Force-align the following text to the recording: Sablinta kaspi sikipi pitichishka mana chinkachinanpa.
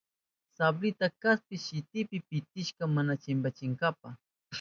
Sablinta 0.57 1.09
kaspi 1.21 1.55
sikipi 1.65 2.17
pitichishka 2.27 2.83
mana 2.95 3.13
chinkachinanpa. 3.21 4.09